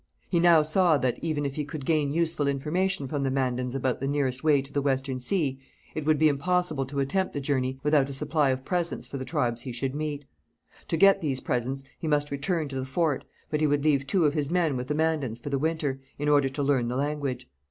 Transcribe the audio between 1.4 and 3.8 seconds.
if he could gain useful information from the Mandans